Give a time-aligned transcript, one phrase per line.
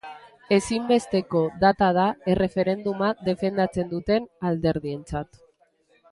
[0.55, 5.39] Ezinbesteko data da erreferenduma defendatzen duten alderdientzat.